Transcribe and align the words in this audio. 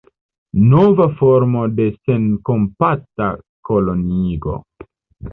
Nova 0.69 1.05
formo 1.17 1.65
de 1.79 1.85
senkompata 1.97 3.27
koloniigo. 3.71 4.57